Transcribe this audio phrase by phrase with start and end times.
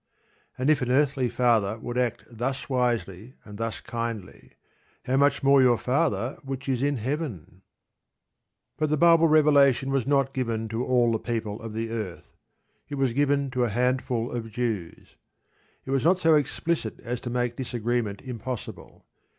[0.57, 4.53] And if an earthly father would act thus wisely and thus kindly,
[5.05, 7.61] "how much more your Father which is in Heaven?"
[8.79, 12.35] But the Bible revelation was not given to all the people of the earth.
[12.89, 15.17] It was given to a handful of Jews.
[15.85, 19.05] It was not so explicit as to make disagreement impossible.